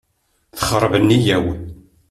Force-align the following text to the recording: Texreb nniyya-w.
Texreb 0.57 0.93
nniyya-w. 0.99 1.47